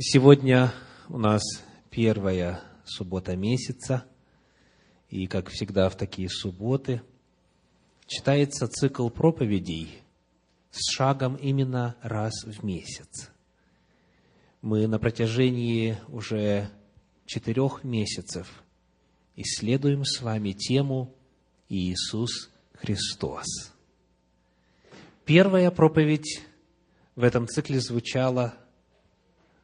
[0.00, 0.72] Сегодня
[1.08, 1.42] у нас
[1.90, 4.04] первая суббота месяца,
[5.10, 7.02] и, как всегда в такие субботы,
[8.06, 10.02] читается цикл проповедей
[10.70, 13.32] с шагом именно раз в месяц.
[14.62, 16.70] Мы на протяжении уже
[17.26, 18.62] четырех месяцев
[19.34, 21.12] исследуем с вами тему
[21.68, 23.46] Иисус Христос.
[25.24, 26.40] Первая проповедь
[27.16, 28.54] в этом цикле звучала–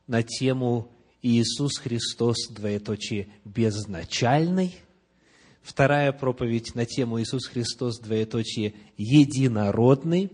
[0.07, 0.91] на тему
[1.23, 4.75] «Иисус Христос, двоеточие, безначальный».
[5.63, 10.31] Вторая проповедь на тему «Иисус Христос, двоеточие, единородный».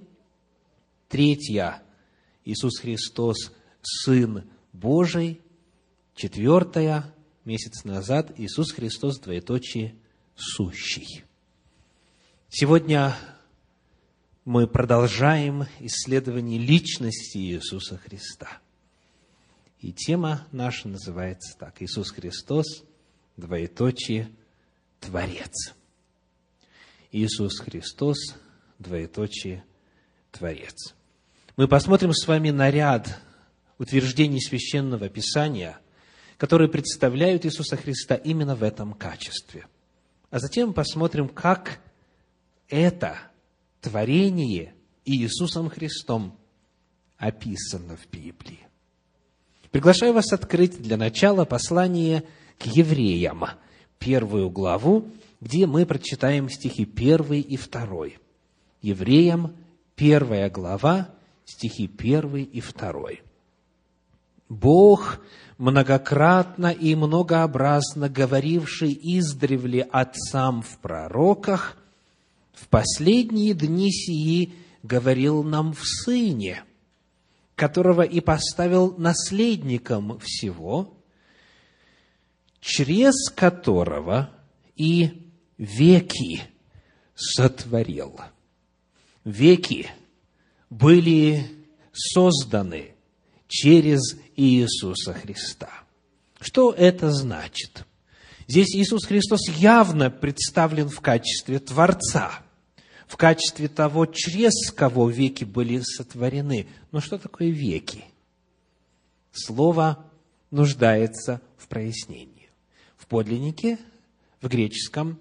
[1.09, 1.83] Третья
[2.45, 3.52] «Иисус Христос,
[3.83, 5.41] Сын Божий».
[6.16, 9.95] Четвертая, месяц назад, «Иисус Христос, двоеточие,
[10.34, 11.24] сущий».
[12.48, 13.16] Сегодня
[14.45, 18.59] мы продолжаем исследование личности Иисуса Христа–
[19.80, 21.80] и тема наша называется так.
[21.80, 22.84] Иисус Христос,
[23.37, 24.30] двоеточие,
[25.01, 25.74] Творец.
[27.10, 28.19] Иисус Христос,
[28.79, 29.65] двоеточие,
[30.30, 30.95] Творец.
[31.57, 33.21] Мы посмотрим с вами на ряд
[33.79, 35.79] утверждений Священного Писания,
[36.37, 39.66] которые представляют Иисуса Христа именно в этом качестве.
[40.30, 41.80] А затем посмотрим, как
[42.69, 43.19] это
[43.80, 46.38] творение Иисусом Христом
[47.16, 48.70] описано в Библии.
[49.71, 52.24] Приглашаю вас открыть для начала послание
[52.59, 53.45] к евреям,
[53.99, 55.07] первую главу,
[55.40, 58.18] где мы прочитаем стихи первый и второй.
[58.82, 59.54] Евреям,
[59.95, 61.10] первая глава,
[61.45, 63.23] стихи первый и второй.
[64.48, 65.21] Бог,
[65.59, 71.76] многократно и многообразно говоривший издревле отцам в пророках,
[72.53, 76.65] в последние дни сии говорил нам в Сыне–
[77.61, 80.97] которого и поставил наследником всего,
[82.59, 84.31] через которого
[84.77, 86.41] и веки
[87.15, 88.19] сотворил.
[89.25, 89.91] Веки
[90.70, 91.50] были
[91.93, 92.94] созданы
[93.47, 95.69] через Иисуса Христа.
[96.41, 97.84] Что это значит?
[98.49, 102.43] Здесь Иисус Христос явно представлен в качестве Творца–
[103.10, 106.69] в качестве того, через кого веки были сотворены.
[106.93, 108.04] Но что такое веки?
[109.32, 110.06] Слово
[110.53, 112.49] нуждается в прояснении.
[112.97, 113.81] В подлиннике,
[114.41, 115.19] в греческом,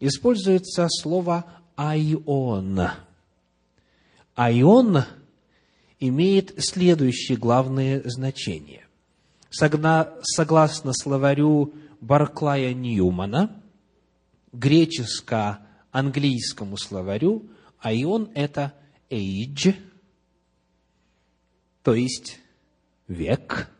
[0.00, 1.44] используется слово
[1.76, 2.88] «айон».
[4.34, 5.04] «Айон»
[5.98, 8.86] имеет следующие главные значения.
[9.50, 13.62] Согласно словарю Барклая Ньюмана,
[14.52, 15.58] греческо
[15.90, 18.74] английскому словарю, а ион– это
[19.08, 19.74] age,
[21.82, 22.38] то есть
[23.08, 23.70] век.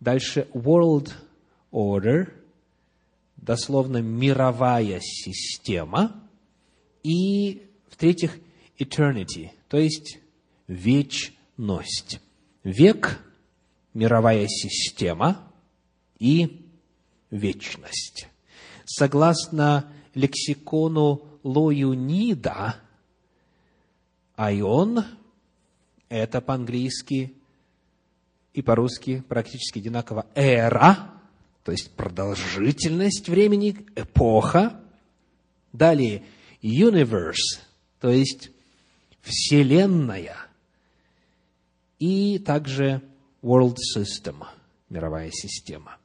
[0.00, 1.12] Дальше world
[1.70, 2.32] order,
[3.36, 6.28] дословно мировая система.
[7.02, 8.38] И, в-третьих,
[8.78, 10.18] eternity, то есть
[10.66, 12.20] вечность.
[12.64, 13.20] Век,
[13.94, 15.50] мировая система
[16.18, 16.66] и
[17.30, 18.28] вечность.
[18.84, 22.76] Согласно лексикону Лоюнида,
[24.36, 25.04] айон–
[26.08, 27.34] это по-английски
[28.52, 31.10] и по-русски практически одинаково эра,
[31.64, 34.78] то есть продолжительность времени, эпоха.
[35.72, 36.22] Далее
[36.60, 37.60] universe,
[37.98, 38.50] то есть
[39.22, 40.36] вселенная.
[41.98, 43.00] И также
[43.42, 44.44] world system,
[44.90, 45.96] мировая система.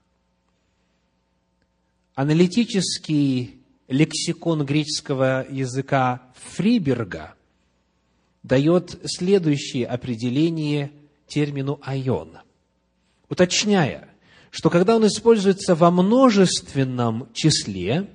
[2.16, 3.57] Аналитический
[3.88, 7.36] лексикон греческого языка Фриберга
[8.44, 10.92] дает следующее определение
[11.28, 12.38] термину «айон»,
[13.30, 14.10] уточняя,
[14.52, 18.10] что когда он используется во множественном числе,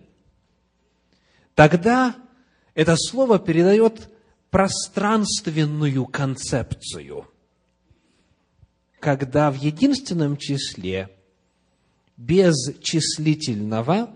[1.54, 2.16] тогда
[2.74, 4.08] это слово передает
[4.50, 7.26] пространственную концепцию.
[9.00, 11.10] Когда в единственном числе
[12.16, 14.14] без числительного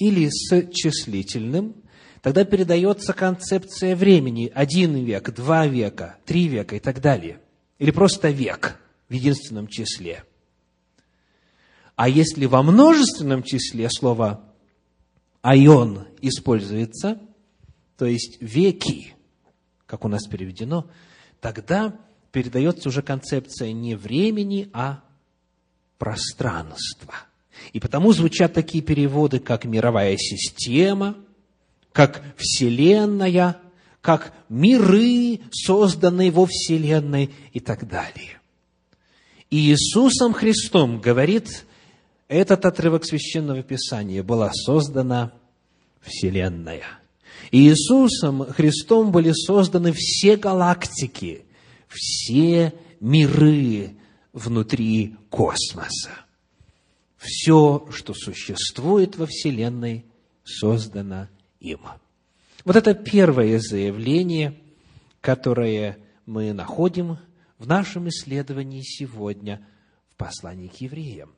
[0.00, 1.76] или с числительным,
[2.22, 4.50] тогда передается концепция времени.
[4.52, 7.40] Один век, два века, три века и так далее.
[7.78, 10.24] Или просто век в единственном числе.
[11.96, 14.42] А если во множественном числе слово
[15.42, 17.20] «айон» используется,
[17.98, 19.14] то есть «веки»,
[19.84, 20.90] как у нас переведено,
[21.40, 21.94] тогда
[22.32, 25.04] передается уже концепция не времени, а
[25.98, 27.14] пространства–
[27.72, 31.16] и потому звучат такие переводы, как мировая система,
[31.92, 33.58] как Вселенная,
[34.00, 38.40] как миры, созданные во Вселенной и так далее.
[39.50, 41.64] И Иисусом Христом, говорит
[42.28, 45.32] этот отрывок Священного Писания, была создана
[46.00, 46.84] Вселенная.
[47.50, 51.44] И Иисусом Христом были созданы все галактики,
[51.88, 53.96] все миры
[54.32, 56.10] внутри космоса.
[57.20, 60.06] Все, что существует во Вселенной,
[60.42, 61.28] создано
[61.60, 61.80] им.
[62.64, 64.58] Вот это первое заявление,
[65.20, 67.18] которое мы находим
[67.58, 69.66] в нашем исследовании сегодня
[70.08, 71.34] в послании к евреям.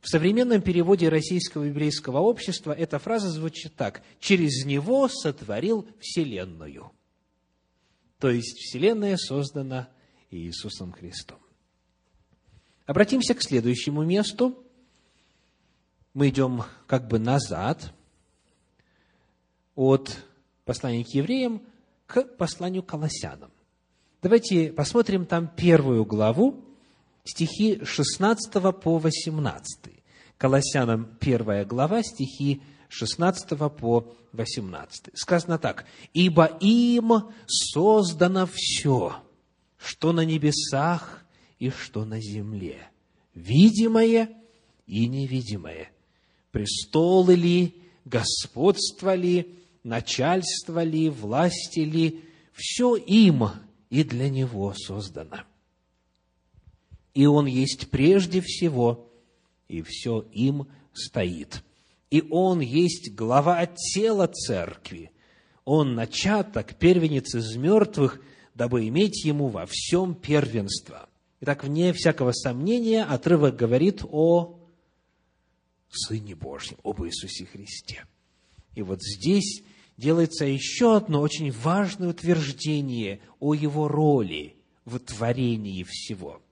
[0.00, 4.02] В современном переводе Российского еврейского общества эта фраза звучит так.
[4.18, 6.90] «Через него сотворил Вселенную».
[8.18, 9.88] То есть Вселенная создана
[10.32, 11.38] Иисусом Христом.
[12.84, 14.60] Обратимся к следующему месту.
[16.14, 17.92] Мы идем как бы назад
[19.74, 20.16] от
[20.64, 21.60] послания к евреям
[22.06, 23.50] к посланию к Колоссянам.
[24.22, 26.64] Давайте посмотрим там первую главу,
[27.24, 29.92] стихи 16 по 18.
[30.38, 35.10] Колоссянам первая глава, стихи 16 по 18.
[35.14, 35.84] Сказано так.
[36.12, 39.16] «Ибо им создано все,
[39.76, 41.24] что на небесах
[41.58, 42.88] и что на земле,
[43.34, 44.30] видимое
[44.86, 45.90] и невидимое,
[46.54, 47.74] престолы ли,
[48.04, 52.20] господство ли, начальство ли, власти ли,
[52.52, 53.48] все им
[53.90, 55.40] и для него создано.
[57.12, 59.10] И он есть прежде всего,
[59.66, 61.64] и все им стоит.
[62.12, 65.10] И он есть глава тела церкви.
[65.64, 68.20] Он начаток, первенец из мертвых,
[68.54, 71.08] дабы иметь ему во всем первенство.
[71.40, 74.60] Итак, вне всякого сомнения, отрывок говорит о
[75.96, 78.04] Сыне Божьем, об Иисусе Христе.
[78.74, 79.62] И вот здесь
[79.96, 86.42] делается еще одно очень важное утверждение о его роли в творении всего.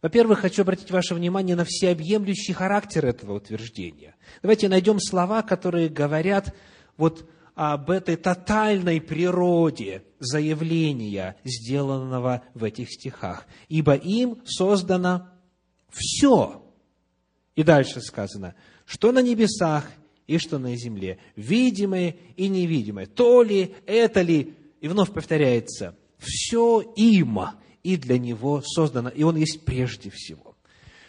[0.00, 4.14] Во-первых, хочу обратить ваше внимание на всеобъемлющий характер этого утверждения.
[4.42, 6.54] Давайте найдем слова, которые говорят
[6.96, 13.46] вот об этой тотальной природе заявления, сделанного в этих стихах.
[13.68, 15.28] «Ибо им создано
[15.90, 16.64] все».
[17.58, 18.54] И дальше сказано,
[18.86, 19.90] что на небесах
[20.28, 26.80] и что на земле, видимое и невидимое, то ли, это ли, и вновь повторяется, все
[26.94, 27.40] им
[27.82, 30.54] и для него создано, и он есть прежде всего.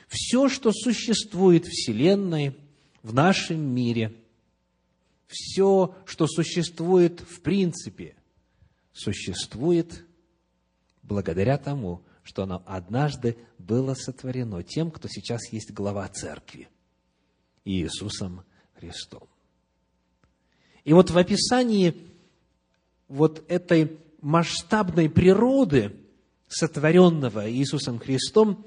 [0.08, 2.56] Все, что существует в Вселенной,
[3.04, 4.12] в нашем мире,
[5.28, 8.16] все, что существует в принципе,
[8.92, 10.04] существует
[11.04, 16.70] благодаря тому, что оно однажды было сотворено тем, кто сейчас есть глава церкви,
[17.66, 18.44] Иисусом
[18.76, 19.28] Христом.
[20.84, 21.96] И вот в описании
[23.08, 25.96] вот этой масштабной природы,
[26.48, 28.64] сотворенного Иисусом Христом,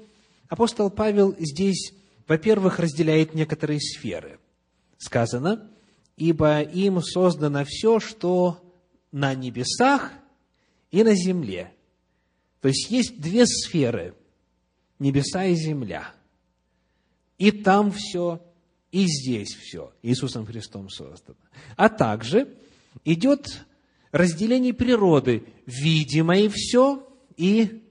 [0.49, 1.93] апостол Павел здесь,
[2.27, 4.41] во-первых, разделяет некоторые сферы.
[4.97, 5.71] Сказано,
[6.17, 8.61] ибо им создано все, что
[9.13, 10.11] на небесах
[10.91, 11.72] и на земле.
[12.63, 14.15] То есть есть две сферы–
[14.99, 16.13] небеса и земля.
[17.37, 18.41] И там все,
[18.89, 21.37] и здесь все Иисусом Христом создано.
[21.75, 22.55] А также
[23.03, 23.65] идет
[24.13, 27.05] разделение природы, видимое все
[27.35, 27.83] и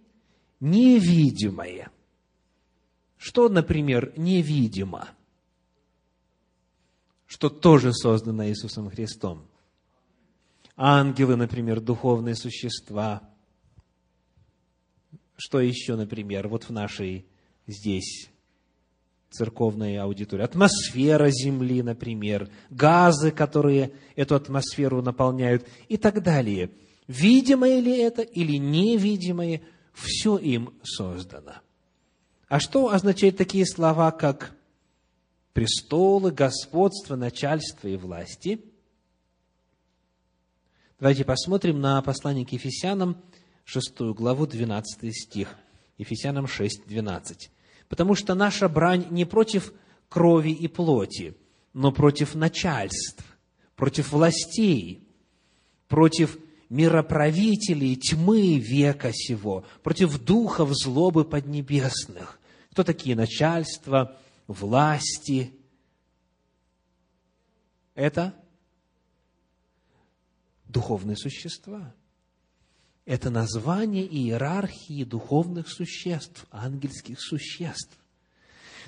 [0.59, 1.91] невидимое.
[3.19, 5.11] Что, например, невидимо?
[7.27, 9.47] Что тоже создано Иисусом Христом.
[10.77, 13.29] Ангелы, например, духовные существа.
[15.45, 17.27] Что еще, например, вот в нашей
[17.67, 18.31] здесь
[19.29, 20.45] церковной аудитории.
[20.45, 26.71] Атмосфера Земли, например, газы, которые эту атмосферу наполняют и так далее.
[27.09, 31.55] Видимое ли это или невидимое, все им создано.
[32.47, 34.55] А что означают такие слова, как
[35.55, 38.65] престолы, господство, начальство и власти?
[41.01, 43.21] Давайте посмотрим на послание к Ефесянам,
[43.65, 45.57] 6 главу, 12 стих.
[45.99, 47.51] Ефесянам 6, 12
[47.93, 49.71] потому что наша брань не против
[50.09, 51.37] крови и плоти,
[51.75, 53.23] но против начальств,
[53.77, 55.07] против властей,
[55.89, 56.39] против
[56.71, 62.41] мироправителей тьмы века сего, против духов злобы поднебесных.
[62.71, 65.53] Кто такие начальства, власти?
[67.95, 68.35] Это
[70.65, 71.95] духовные существа.
[73.05, 77.99] Это название иерархии духовных существ, ангельских существ.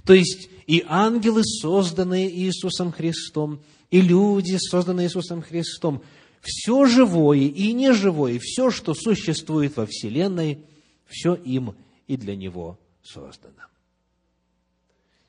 [0.05, 6.03] То есть и ангелы, созданные Иисусом Христом, и люди, созданные Иисусом Христом,
[6.41, 10.65] все живое и неживое, все, что существует во Вселенной,
[11.07, 11.75] все им
[12.07, 13.65] и для Него создано.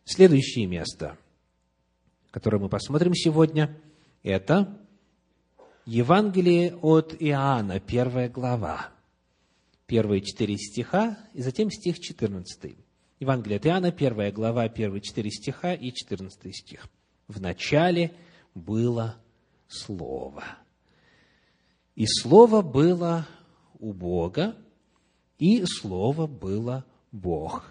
[0.04, 1.18] Следующее место,
[2.32, 3.76] которое мы посмотрим сегодня,
[4.24, 4.78] это
[5.86, 8.90] Евангелие от Иоанна, первая глава,
[9.86, 12.80] первые четыре стиха, и затем стих четырнадцатый.
[13.20, 16.88] Евангелие от Иоанна, первая глава, первые четыре стиха и четырнадцатый стих.
[17.28, 18.16] В начале
[18.56, 19.18] было
[19.68, 20.44] Слово.
[21.94, 23.28] И Слово было
[23.78, 24.56] у Бога,
[25.38, 27.64] и Слово было Бог.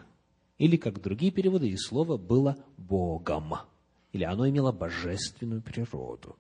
[0.59, 3.55] Или, как другие переводы, и Слово было Богом.
[4.13, 6.37] Или оно имело божественную природу.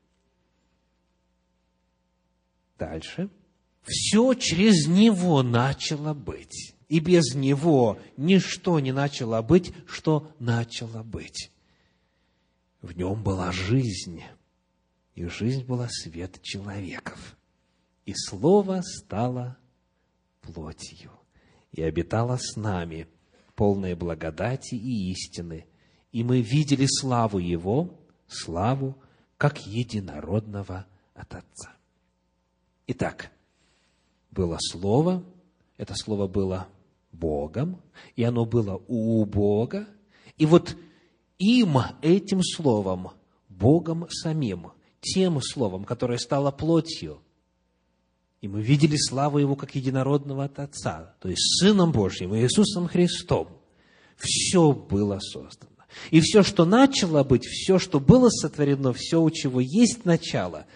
[2.78, 3.31] Дальше.
[3.83, 6.75] Все через Него начало быть.
[6.88, 11.50] И без Него ничто не начало быть, что начало быть.
[12.83, 14.23] В нем была жизнь,
[15.14, 17.37] и жизнь была свет человеков.
[18.04, 19.57] И Слово стало
[20.43, 21.11] плотью
[21.73, 23.09] и обитало с нами,
[23.54, 25.66] полное благодати и истины.
[26.12, 28.97] И мы видели славу Его, славу,
[29.37, 31.74] как единородного от Отца.
[32.87, 33.31] Итак,
[34.31, 35.23] было Слово,
[35.76, 36.69] это Слово было
[37.12, 37.81] Богом,
[38.17, 39.87] и оно было у Бога,
[40.37, 40.76] и вот
[41.38, 43.11] им, этим Словом,
[43.49, 47.21] Богом самим, тем Словом, которое стало плотью,
[48.45, 53.49] и мы видели славу Его как единородного от Отца, то есть Сыном Божьим, Иисусом Христом.
[54.19, 55.71] Все было создано.
[56.11, 60.67] И все, что начало быть, все, что было сотворено, все, у чего есть начало,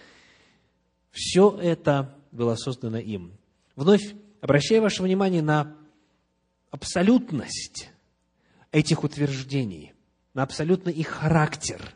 [1.19, 3.33] все это было создано им.
[3.75, 5.75] Вновь обращаю ваше внимание на
[6.71, 7.89] абсолютность
[8.71, 9.91] этих утверждений,
[10.33, 11.93] на абсолютный их характер.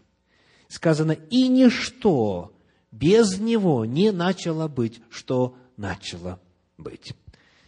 [0.68, 2.54] Сказано, и ничто
[2.92, 6.42] без него не начало быть, что начало
[6.78, 7.14] быть.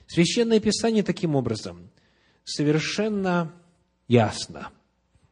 [0.08, 1.90] Священное Писание таким образом
[2.44, 3.54] совершенно
[4.10, 4.72] ясно,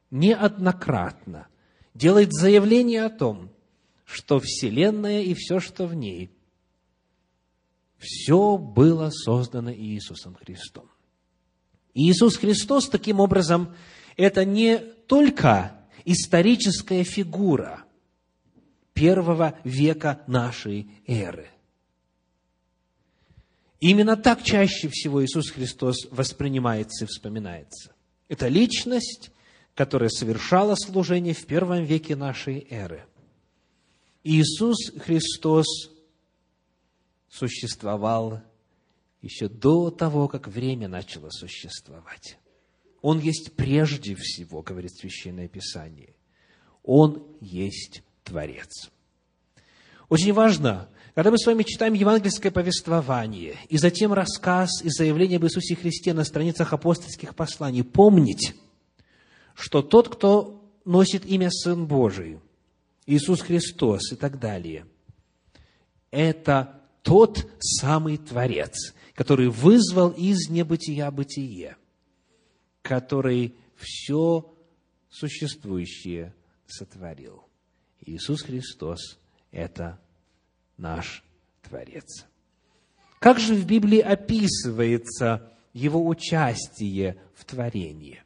[0.10, 1.48] неоднократно
[1.94, 3.53] делает заявление о том,
[4.14, 6.32] что Вселенная и все, что в ней,
[7.98, 10.90] все было создано Иисусом Христом.
[11.94, 13.76] Иисус Христос, таким образом,
[14.18, 17.84] это не только историческая фигура
[18.94, 21.50] первого века нашей эры.
[23.80, 27.94] Именно так чаще всего Иисус Христос воспринимается и вспоминается.
[28.30, 29.32] Это личность,
[29.76, 33.06] которая совершала служение в первом веке нашей эры.
[34.24, 35.66] Иисус Христос
[37.30, 38.42] существовал
[39.22, 42.38] еще до того, как время начало существовать.
[43.02, 46.16] Он есть прежде всего, говорит Священное Писание.
[46.84, 48.92] Он есть Творец.
[50.10, 55.46] Очень важно когда мы с вами читаем евангельское повествование, и затем рассказ и заявление об
[55.46, 58.56] Иисусе Христе на страницах апостольских посланий, помнить,
[59.54, 62.40] что тот, кто носит имя Сын Божий,
[63.06, 64.86] Иисус Христос и так далее,
[66.12, 71.78] это тот самый Творец, который вызвал из небытия бытие,
[72.82, 74.54] который все
[75.10, 76.34] существующее
[76.66, 77.44] сотворил.
[78.02, 79.20] Иисус Христос–
[79.52, 80.00] это
[80.78, 81.24] наш
[81.62, 82.26] Творец.
[83.20, 88.22] Как же в Библии описывается его участие в творении?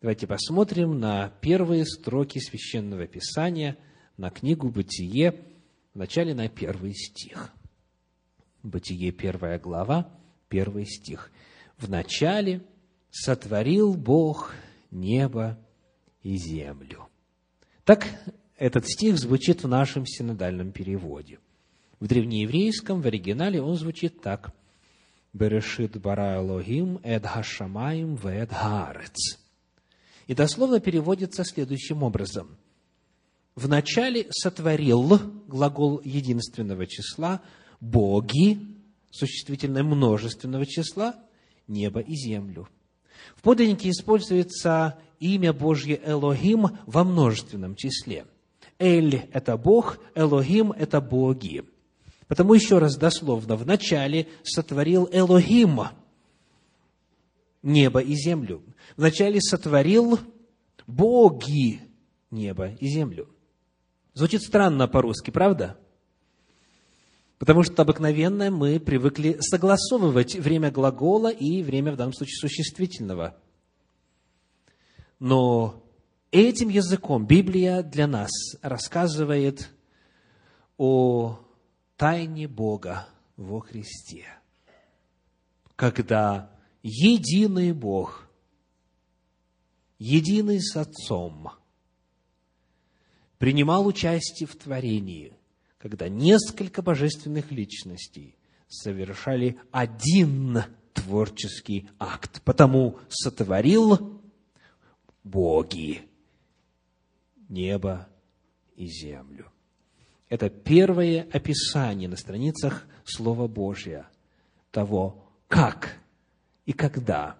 [0.00, 3.76] Давайте посмотрим на первые строки Священного Писания,
[4.16, 5.34] на книгу «Бытие»,
[5.94, 7.52] вначале на первый стих.
[8.62, 10.08] Бытие, первая глава,
[10.48, 11.30] первый стих.
[11.78, 12.62] «Вначале
[13.10, 14.54] сотворил Бог
[14.90, 15.58] небо
[16.22, 17.08] и землю».
[17.84, 18.06] Так
[18.56, 21.38] этот стих звучит в нашем синодальном переводе.
[22.00, 24.52] В древнееврейском, в оригинале он звучит так.
[25.32, 29.38] Берешит бара Элохим эд хашамаим вед хаарец.
[30.26, 32.56] И дословно переводится следующим образом.
[33.56, 37.40] Вначале сотворил глагол единственного числа,
[37.80, 38.58] боги,
[39.10, 41.14] существительное множественного числа,
[41.68, 42.68] небо и землю.
[43.36, 48.26] В подлиннике используется имя Божье Элохим во множественном числе.
[48.80, 51.64] Эль– это Бог, Элохим– это боги.
[52.26, 55.80] Потому еще раз дословно, вначале сотворил Элохим
[57.62, 58.62] небо и землю.
[58.96, 60.18] Вначале сотворил
[60.88, 61.80] боги
[62.30, 63.28] небо и землю.
[64.14, 65.76] Звучит странно по-русски, правда?
[67.38, 73.36] Потому что обыкновенно мы привыкли согласовывать время глагола и время, в данном случае, существительного.
[75.18, 75.84] Но
[76.30, 78.30] этим языком Библия для нас
[78.62, 79.68] рассказывает
[80.78, 81.40] о
[81.96, 84.26] тайне Бога во Христе,
[85.76, 86.50] когда
[86.82, 88.24] единый Бог
[89.98, 91.50] единый с Отцом,
[93.44, 95.34] принимал участие в творении,
[95.76, 98.36] когда несколько божественных личностей
[98.68, 100.62] совершали один
[100.94, 102.40] творческий акт.
[102.46, 104.22] Потому сотворил
[105.24, 106.08] боги
[107.50, 108.08] небо
[108.76, 109.52] и землю.
[110.30, 114.08] Это первое описание на страницах Слова Божия
[114.70, 115.98] того, как
[116.64, 117.36] и когда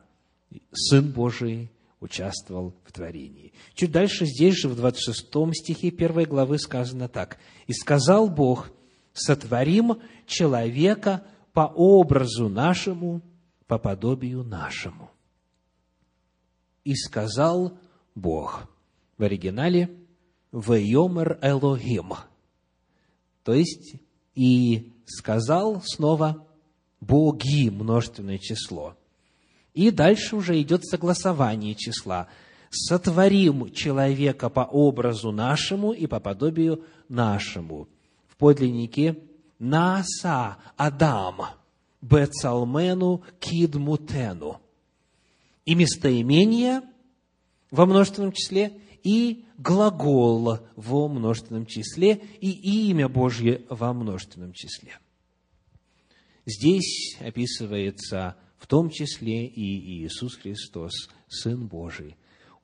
[0.71, 1.71] Сын Божий
[2.05, 3.53] участвовал в творении.
[3.73, 7.39] Чуть дальше, здесь же, в 26 стихе 1 главы сказано так.
[7.67, 8.71] «И сказал Бог,
[9.15, 13.23] сотворим человека по образу нашему,
[13.67, 15.11] по подобию нашему».
[16.85, 17.79] И сказал
[18.15, 18.69] Бог.
[19.17, 19.91] В оригинале
[20.53, 22.13] «Вейомер Элохим».
[23.45, 23.97] То есть,
[24.35, 26.47] и сказал снова
[27.01, 28.95] «боги» множественное число–
[29.75, 32.29] и дальше уже идет согласование числа.
[32.71, 37.89] «Сотворим человека по образу нашему и по подобию нашему».
[38.29, 39.19] В подлиннике
[39.59, 41.43] «Нааса Адам
[42.01, 44.61] Бецалмену Кидмутену».
[45.65, 46.83] И местоимение
[47.71, 54.99] во множественном числе, и глагол во множественном числе, и имя Божье во множественном числе.
[56.47, 62.17] Здесь описывается в том числе и Иисус Христос, Сын Божий.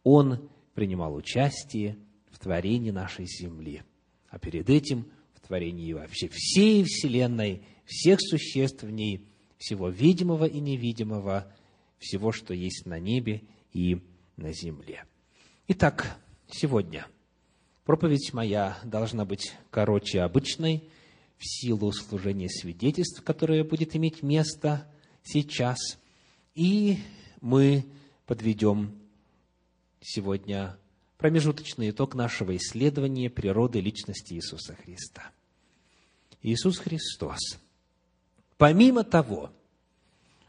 [0.02, 1.98] Он принимал участие
[2.30, 3.82] в творении нашей земли,
[4.30, 9.26] а перед этим в творении вообще всей Вселенной, всех существ в ней,
[9.58, 11.52] всего видимого и невидимого,
[11.98, 13.42] всего, что есть на небе
[13.74, 14.00] и
[14.38, 15.04] на земле.
[15.68, 16.18] Итак,
[16.50, 17.08] сегодня
[17.84, 20.88] проповедь моя должна быть короче обычной,
[21.36, 24.89] в силу служения свидетельств, которое будет иметь место–
[25.22, 25.78] сейчас.
[26.54, 26.98] И
[27.40, 27.86] мы
[28.26, 28.98] подведем
[30.00, 30.76] сегодня
[31.18, 35.30] промежуточный итог нашего исследования природы личности Иисуса Христа.
[36.42, 37.58] Иисус Христос,
[38.56, 39.52] помимо того,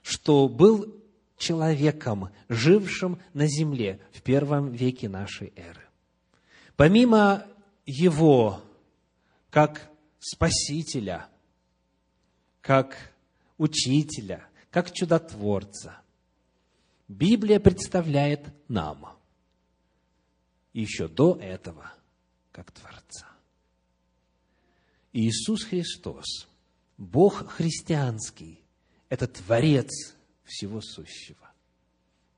[0.02, 0.96] что был
[1.38, 5.82] человеком, жившим на земле в первом веке нашей эры,
[6.76, 7.46] помимо
[7.86, 8.62] Его
[9.50, 11.28] как Спасителя,
[12.62, 12.96] как
[13.58, 16.02] Учителя, как чудотворца.
[17.08, 19.18] Библия представляет нам
[20.74, 21.92] еще до этого
[22.54, 23.28] как Творца.
[25.12, 26.48] Иисус Христос,
[26.98, 28.62] Бог христианский,
[29.10, 31.52] это Творец всего сущего.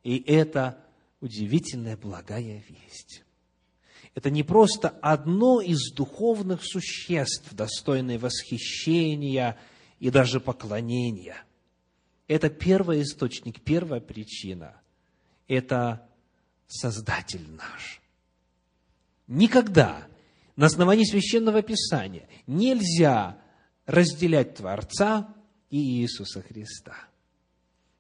[0.02, 0.84] И это
[1.22, 3.24] удивительная благая весть.
[4.16, 9.60] Это не просто одно из духовных существ, достойное восхищения
[10.00, 11.38] и даже поклонения–
[12.28, 14.82] это первый источник, первая причина.
[15.48, 16.08] Это
[16.68, 18.02] Создатель наш.
[19.28, 20.08] Никогда
[20.56, 23.40] на основании Священного Писания нельзя
[23.86, 25.36] разделять Творца
[25.70, 26.96] и Иисуса Христа.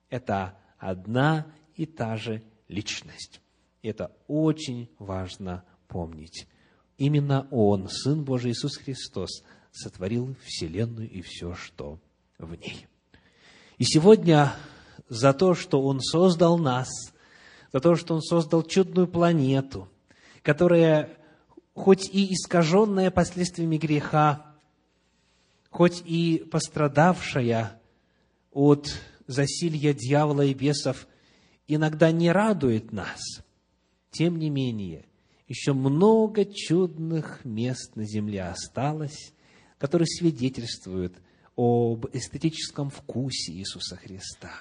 [0.10, 3.42] Это одна и та же личность.
[3.82, 6.48] Это очень важно помнить.
[6.98, 12.00] Именно Он, Сын Божий Иисус Христос, сотворил Вселенную и все, что
[12.38, 12.88] в ней.
[13.78, 14.54] И сегодня
[15.10, 16.90] за то, что Он создал нас,
[17.72, 19.90] за то, что Он создал чудную планету,
[20.42, 21.18] которая,
[21.74, 24.46] хоть и искаженная последствиями греха,
[25.70, 27.80] хоть и пострадавшая
[28.52, 28.94] от
[29.26, 31.08] засилья дьявола и бесов,
[31.68, 33.20] иногда не радует нас.
[34.12, 35.06] Тем не менее,
[35.48, 39.34] еще много чудных мест на земле осталось,
[39.80, 41.16] которые свидетельствуют–
[41.56, 44.52] об эстетическом вкусе Иисуса Христа,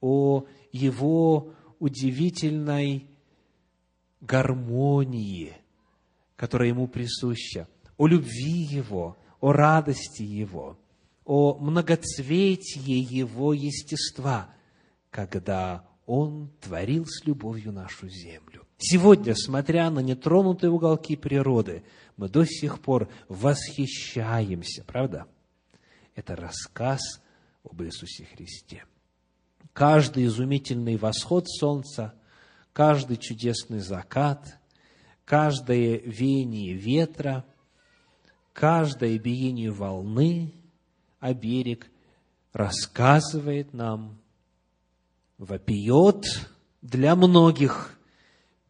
[0.00, 3.06] о Его удивительной
[4.20, 5.56] гармонии,
[6.36, 10.78] которая Ему присуща, о любви Его, о радости Его,
[11.24, 14.48] о многоцветии Его естества,
[15.10, 18.66] когда Он творил с любовью нашу землю.
[18.78, 21.82] Сегодня, смотря на нетронутые уголки природы,
[22.16, 25.26] мы до сих пор восхищаемся, правда?
[26.18, 27.00] Это рассказ
[27.62, 28.84] об Иисусе Христе.
[29.72, 32.12] Каждый изумительный восход солнца,
[32.72, 34.58] каждый чудесный закат,
[35.24, 37.44] каждое веяние ветра,
[38.52, 40.52] каждое биение волны
[41.20, 41.88] о берег
[42.52, 44.18] рассказывает нам,
[45.38, 46.24] вопиет
[46.82, 47.96] для многих,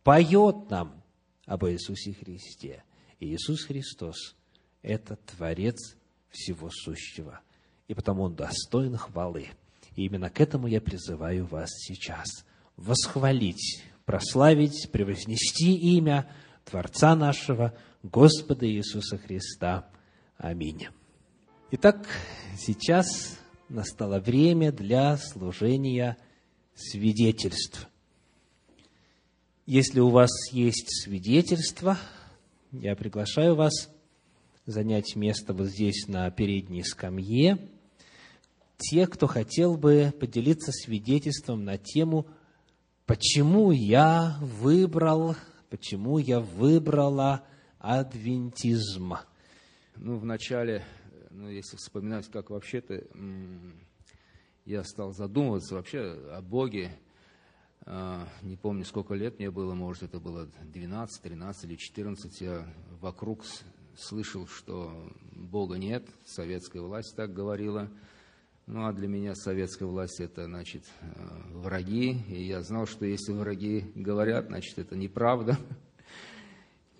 [0.02, 1.02] поет нам
[1.46, 2.84] об Иисусе Христе.
[3.20, 4.36] И Иисус Христос–
[4.82, 5.97] это Творец
[6.30, 7.40] всего сущего.
[7.86, 9.48] И потому Он достоин хвалы.
[9.96, 12.28] И именно к этому я призываю вас сейчас.
[12.76, 16.26] Восхвалить прославить, превознести имя
[16.64, 19.86] Творца нашего, Господа Иисуса Христа.
[20.38, 20.88] Аминь.
[21.72, 22.08] Итак,
[22.56, 23.38] сейчас
[23.68, 26.16] настало время для служения
[26.74, 27.86] свидетельств.
[29.66, 31.98] Если у вас есть свидетельство,
[32.72, 33.90] я приглашаю вас
[34.68, 37.58] занять место вот здесь на передней скамье.
[38.76, 42.26] Те, кто хотел бы поделиться свидетельством на тему,
[43.06, 45.36] почему я выбрал,
[45.70, 47.44] почему я выбрала
[47.78, 49.14] адвентизм.
[49.96, 50.84] Ну, вначале,
[51.30, 53.04] ну, если вспоминать, как вообще-то
[54.66, 56.00] я стал задумываться вообще
[56.30, 56.92] о Боге,
[57.86, 62.68] а, не помню, сколько лет мне было, может, это было 12, 13 или 14, я
[63.00, 63.44] вокруг
[63.98, 67.90] слышал, что Бога нет, советская власть так говорила.
[68.66, 71.06] Ну, а для меня советская власть– это, значит, э,
[71.52, 72.22] враги.
[72.28, 75.58] И я знал, что если враги говорят, значит, это неправда.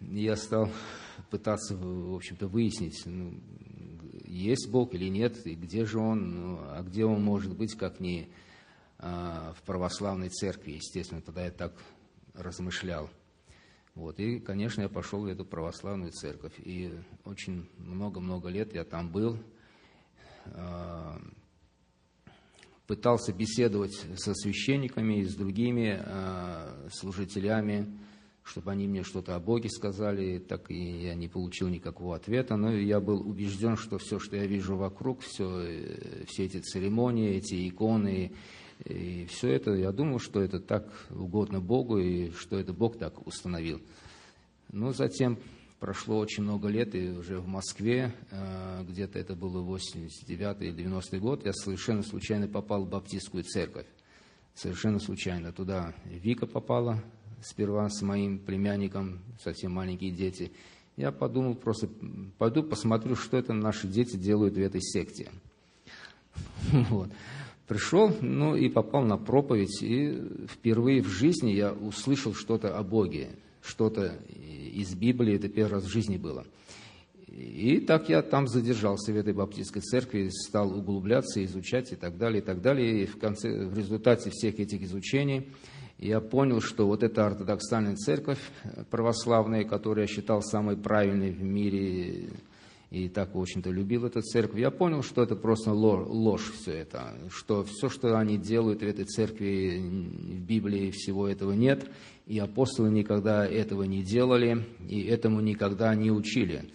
[0.00, 0.70] Я стал
[1.30, 3.38] пытаться, в общем-то, выяснить, ну,
[4.24, 8.00] есть Бог или нет, и где же Он, ну, а где Он может быть, как
[8.00, 8.30] не
[8.98, 11.74] а, в православной церкви, естественно, тогда я так
[12.34, 13.10] размышлял.
[13.98, 14.20] Вот.
[14.20, 16.52] И, конечно, я пошел в эту православную церковь.
[16.58, 19.36] И очень много-много лет я там был.
[20.46, 21.20] А,
[22.86, 27.98] пытался беседовать со священниками и с другими а, служителями,
[28.44, 30.38] чтобы они мне что-то о Боге сказали.
[30.38, 32.54] Так и я не получил никакого ответа.
[32.54, 37.34] Но я был убежден, что все, что я вижу вокруг, все, э, все эти церемонии,
[37.34, 38.30] эти иконы,
[38.84, 43.26] и все это, я думал, что это так угодно Богу, и что это Бог так
[43.26, 43.80] установил.
[44.70, 45.38] Но затем
[45.80, 51.18] прошло очень много лет, и уже в Москве, э, где-то это было 89 или 90
[51.18, 53.86] год, я совершенно случайно попал в баптистскую церковь.
[54.54, 55.52] Совершенно случайно.
[55.52, 57.02] Туда Вика попала
[57.42, 60.50] сперва с моим племянником, совсем маленькие дети.
[60.96, 61.88] Я подумал, просто
[62.38, 65.30] пойду посмотрю, что это наши дети делают в этой секте.
[66.90, 67.10] Вот.
[67.68, 73.28] Пришел, ну и попал на проповедь, и впервые в жизни я услышал что-то о Боге,
[73.60, 74.18] что-то
[74.72, 76.46] из Библии, это первый раз в жизни было.
[77.26, 82.40] И так я там задержался в этой баптистской церкви, стал углубляться, изучать и так далее,
[82.40, 83.02] и так далее.
[83.02, 85.48] И в, конце, в результате всех этих изучений
[85.98, 88.40] я понял, что вот эта ортодоксальная церковь
[88.90, 92.30] православная, которую я считал самой правильной в мире,
[92.90, 97.18] и так, в общем-то, любил эту церковь, я понял, что это просто ложь, все это,
[97.30, 101.90] что все, что они делают в этой церкви, в Библии всего этого нет,
[102.26, 106.70] и апостолы никогда этого не делали, и этому никогда не учили.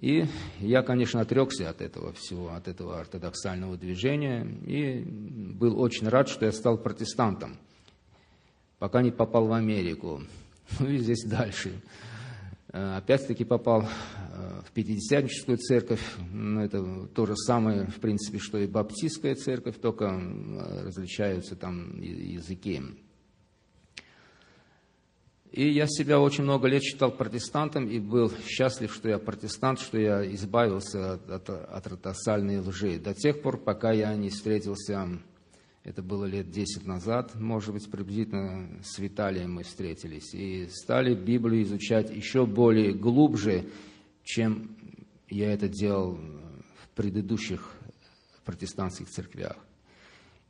[0.00, 0.24] И
[0.58, 6.46] я, конечно, отрекся от этого всего, от этого ортодоксального движения, и был очень рад, что
[6.46, 7.58] я стал протестантом,
[8.78, 10.22] пока не попал в Америку.
[10.80, 11.82] Ну и здесь дальше.
[12.72, 16.02] Э, опять-таки попал э, в Пятидесятническую церковь.
[16.32, 22.00] Ну, это то же самое, в принципе, что и Баптистская церковь, только э, различаются там
[22.00, 22.80] языки.
[25.50, 29.98] И я себя очень много лет считал протестантом и был счастлив, что я протестант, что
[29.98, 32.98] я избавился от, от, от лжи.
[32.98, 35.20] До тех пор, пока я не встретился
[35.84, 40.32] это было лет 10 назад, может быть, приблизительно с Виталием мы встретились.
[40.32, 43.68] И стали Библию изучать еще более глубже,
[44.22, 44.76] чем
[45.28, 46.18] я это делал
[46.82, 47.72] в предыдущих
[48.44, 49.56] протестантских церквях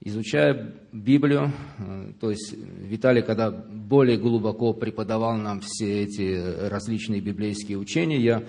[0.04, 7.78] изучая Библию, э, то есть Виталий, когда более глубоко преподавал нам все эти различные библейские
[7.78, 8.42] учения, я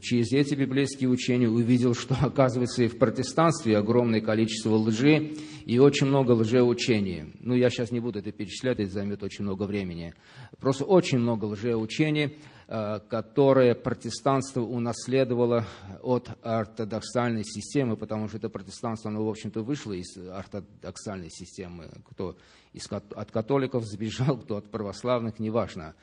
[0.00, 5.32] через эти библейские учения увидел, что оказывается и в протестанстве огромное количество лжи
[5.66, 7.32] и очень много лжеучений.
[7.40, 10.14] Ну, я сейчас не буду это перечислять, это займет очень много времени.
[10.60, 12.36] Просто очень много лжеучений,
[12.70, 15.64] которое протестанство унаследовало
[16.02, 21.90] от ортодоксальной системы, потому что это протестанство, оно, в общем-то, вышло из ортодоксальной системы.
[22.08, 22.36] Кто
[22.72, 25.96] из, от католиков сбежал, кто от православных, неважно.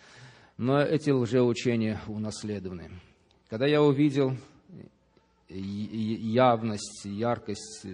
[0.57, 2.91] Но эти лжеучения унаследованы.
[3.49, 4.35] Когда я увидел
[5.47, 7.87] явность, яркость,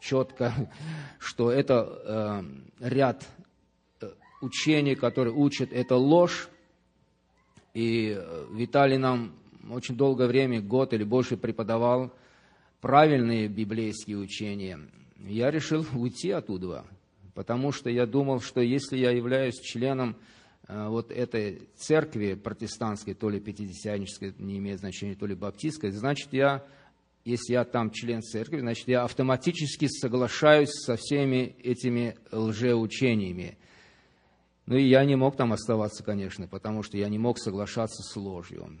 [0.00, 0.52] четко,
[1.18, 2.42] что это
[2.80, 3.26] э, ряд
[4.02, 4.10] э,
[4.42, 6.50] учений, которые учат, это ложь,
[7.78, 9.36] и э, Виталий нам
[9.70, 12.12] очень долгое время, год или больше преподавал
[12.80, 14.80] правильные библейские учения.
[15.20, 16.84] Я решил уйти оттуда,
[17.34, 20.16] потому что я думал, что если я являюсь членом
[20.66, 26.32] э, вот этой церкви протестантской, то ли пятидесятнической, не имеет значения, то ли баптистской, значит,
[26.32, 26.66] я,
[27.24, 33.56] если я там член церкви, значит, я автоматически соглашаюсь со всеми этими лжеучениями.
[34.68, 38.14] Ну и я не мог там оставаться, конечно, потому что я не мог соглашаться с
[38.16, 38.76] ложью.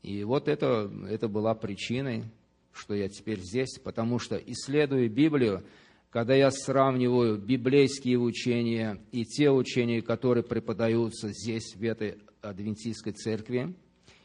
[0.00, 2.22] И вот это, это была причиной,
[2.72, 5.64] что я теперь здесь, потому что, исследуя Библию,
[6.10, 13.74] когда я сравниваю библейские учения и те учения, которые преподаются здесь, в этой адвентистской церкви,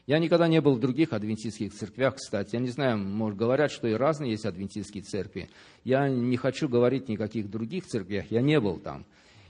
[0.06, 2.54] я никогда не был в других адвентистских церквях, кстати.
[2.54, 5.50] Я не знаю, может, говорят, что и разные есть адвентистские церкви.
[5.82, 9.04] Я не хочу говорить никаких других церквях, я не был там.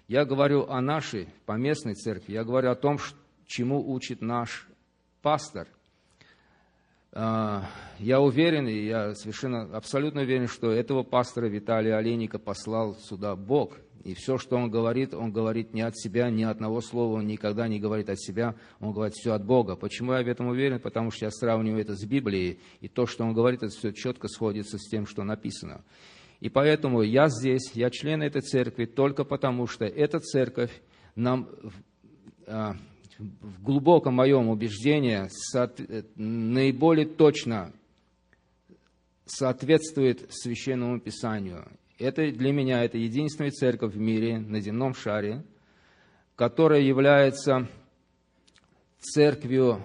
[0.06, 2.98] Я говорю о нашей поместной церкви, я говорю о том,
[3.46, 4.68] чему учит наш
[5.22, 5.66] пастор.
[7.12, 7.64] А,
[7.98, 13.78] я уверен, и я совершенно абсолютно уверен, что этого пастора Виталия Олейника послал сюда Бог.
[14.04, 17.66] И все, что он говорит, он говорит не от себя, ни одного слова, он никогда
[17.66, 19.76] не говорит от себя, он говорит все от Бога.
[19.76, 20.80] Почему я в этом уверен?
[20.80, 24.28] Потому что я сравниваю это с Библией, и то, что он говорит, это все четко
[24.28, 25.82] сходится с тем, что написано.
[26.40, 30.70] И поэтому я здесь, я член этой церкви только потому, что эта церковь
[31.14, 31.48] нам
[32.46, 32.76] а,
[33.18, 35.28] в глубоком моем убеждении
[36.16, 37.72] наиболее точно
[39.24, 41.66] соответствует Священному Писанию.
[41.98, 45.44] Это для меня это единственная церковь в мире, на земном шаре,
[46.34, 47.68] которая является
[48.98, 49.82] церковью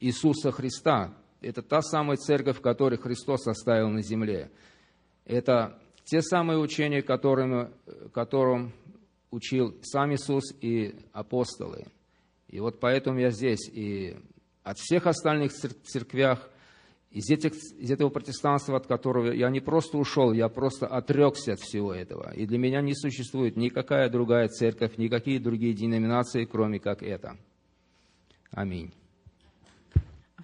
[0.00, 1.14] Иисуса Христа.
[1.40, 4.50] Это та самая церковь, которую Христос оставил на земле.
[5.24, 5.78] Это
[6.08, 7.70] те самые учения, которым,
[8.14, 8.72] которым
[9.30, 11.84] учил сам Иисус и апостолы.
[12.48, 13.68] И вот поэтому я здесь.
[13.70, 14.16] И
[14.62, 16.48] от всех остальных церквях,
[17.10, 21.60] из, этих, из этого протестанства, от которого я не просто ушел, я просто отрекся от
[21.60, 22.32] всего этого.
[22.34, 27.36] И для меня не существует никакая другая церковь, никакие другие деноминации, кроме как это.
[28.50, 28.94] Аминь.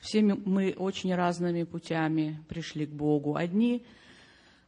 [0.03, 3.37] Все мы очень разными путями пришли к Богу.
[3.37, 3.87] Одни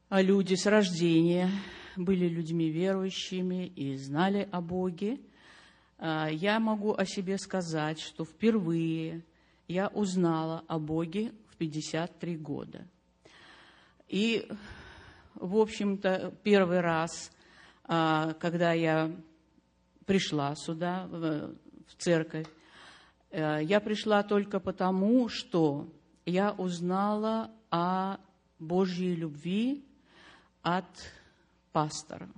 [0.08, 1.50] а люди с рождения
[1.96, 5.18] были людьми верующими и знали о Боге.
[5.98, 9.24] А, я могу о себе сказать, что впервые
[9.66, 12.86] я узнала о Боге в 53 года.
[14.06, 14.48] И,
[15.34, 17.32] в общем-то, первый раз,
[17.82, 19.10] а, когда я
[20.04, 21.56] пришла сюда, в
[21.98, 22.46] церковь,
[23.32, 25.92] я пришла только потому, что
[26.24, 28.18] я узнала о
[28.58, 29.85] Божьей любви
[30.66, 30.84] от
[31.70, 32.28] пастора.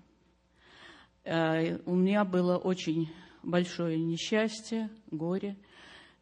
[1.24, 3.10] Э, у меня было очень
[3.42, 5.56] большое несчастье, горе.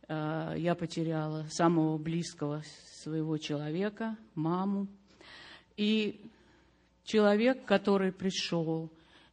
[0.06, 2.62] Э, я потеряла самого близкого
[3.02, 4.86] своего человека, маму.
[5.76, 6.30] И
[7.02, 8.88] человек, который пришел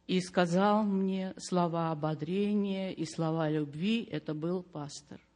[0.08, 5.20] и сказал мне слова ободрения и слова любви, это был пастор–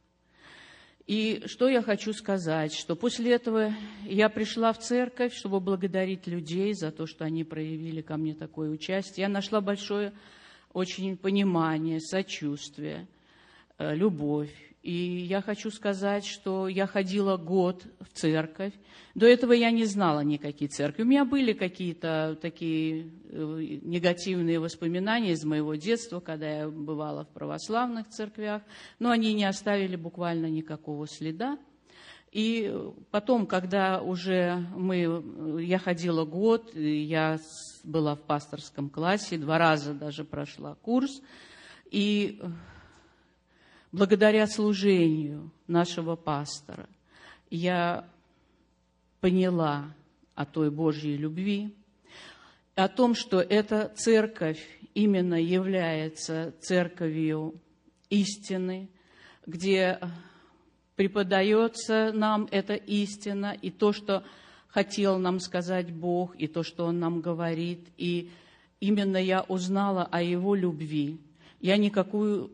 [1.09, 6.75] и что я хочу сказать, что после этого я пришла в церковь, чтобы благодарить людей
[6.75, 9.23] за то, что они проявили ко мне такое участие.
[9.23, 10.13] Я нашла большое
[10.71, 13.07] очень понимание, сочувствие,
[13.79, 14.53] э, любовь.
[14.81, 18.73] И я хочу сказать, что я ходила год в церковь.
[19.13, 21.03] До этого я не знала никакие церкви.
[21.03, 27.29] У меня были какие-то такие э, негативные воспоминания из моего детства, когда я бывала в
[27.29, 28.61] православных церквях,
[28.99, 31.57] но они не оставили буквально никакого следа.
[32.31, 32.73] И
[33.11, 37.39] потом, когда уже мы, я ходила год, я
[37.83, 41.21] была в пасторском классе, два раза даже прошла курс,
[41.89, 42.39] и
[43.91, 46.87] благодаря служению нашего пастора
[47.49, 48.07] я
[49.19, 49.93] поняла
[50.35, 51.75] о той Божьей любви,
[52.75, 57.55] о том, что эта церковь именно является церковью
[58.09, 58.89] истины,
[59.45, 59.99] где
[60.95, 64.23] преподается нам эта истина и то, что
[64.67, 67.87] хотел нам сказать Бог, и то, что Он нам говорит.
[67.97, 68.31] И
[68.79, 71.19] именно я узнала о Его любви.
[71.59, 72.51] Я никакую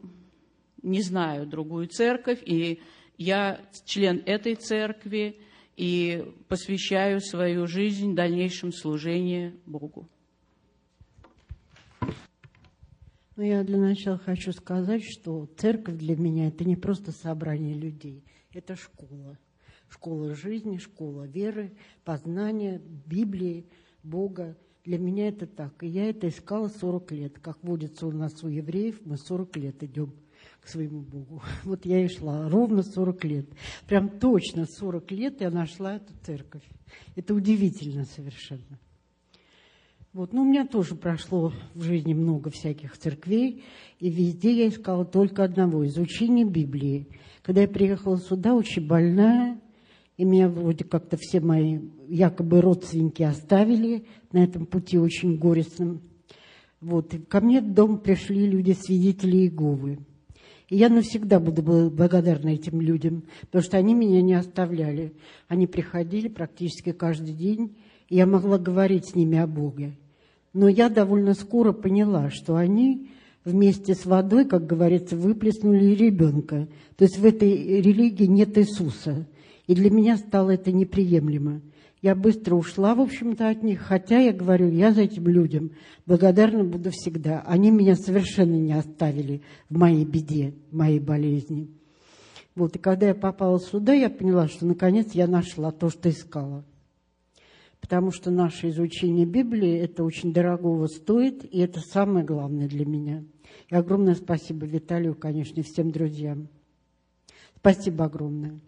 [0.86, 2.80] не знаю другую церковь, и
[3.18, 5.40] я член этой церкви
[5.76, 10.08] и посвящаю свою жизнь дальнейшему служению Богу.
[13.36, 18.24] Ну, я для начала хочу сказать, что церковь для меня– это не просто собрание людей,
[18.54, 19.38] это школа.
[19.90, 21.74] Школа жизни, школа веры,
[22.06, 23.66] познания Библии,
[24.04, 24.56] Бога.
[24.84, 25.84] Для меня это так.
[25.84, 27.40] И я это искала 40 лет.
[27.40, 30.14] Как водится у нас у евреев, мы 40 лет идем–
[30.66, 31.44] к своему Богу.
[31.64, 33.46] Вот я и шла ровно 40 лет.
[33.88, 36.64] Прям точно 40 лет я нашла эту церковь.
[37.16, 38.80] Это удивительно совершенно.
[40.12, 43.66] Вот, ну, у меня тоже прошло в жизни много всяких церквей,
[44.00, 47.10] и везде я искала только одного– изучение Библии.
[47.44, 49.60] Когда я приехала сюда, очень больная,
[50.16, 56.02] и меня вроде как-то все мои якобы родственники оставили на этом пути очень горестном.
[56.80, 57.14] Вот.
[57.14, 60.00] И ко мне в дом пришли люди-свидетели Иеговы.
[60.76, 65.14] Я навсегда буду благодарна этим людям, потому что они меня не оставляли.
[65.48, 67.78] Они приходили практически каждый день,
[68.10, 69.94] и я могла говорить с ними о Боге.
[70.52, 73.08] Но я довольно скоро поняла, что они
[73.46, 76.68] вместе с водой, как говорится, выплеснули ребенка.
[76.98, 79.26] То есть в этой религии нет Иисуса.
[79.68, 81.62] И для меня стало это неприемлемо.
[82.06, 85.72] Я быстро ушла, в общем-то, от них, хотя я говорю, я за этим людям
[86.06, 87.42] благодарна буду всегда.
[87.48, 89.42] Они меня совершенно не оставили
[89.72, 91.68] в моей беде, в моей болезни.
[92.54, 96.64] Вот, и когда я попала сюда, я поняла, что наконец я нашла то, что искала.
[97.82, 103.24] Потому что наше изучение Библии, это очень дорогого стоит, и это самое главное для меня.
[103.72, 106.50] И огромное спасибо Виталию, конечно, и всем друзьям.
[107.58, 108.60] Спасибо огромное.